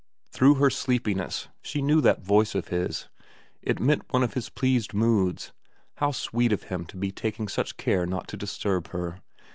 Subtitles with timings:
[0.31, 3.07] Through her sleepiness she knew that voice of his;
[3.61, 5.51] it meant one of his pleased moods.
[5.97, 9.21] How sweet of him to be taking such care not to disturb her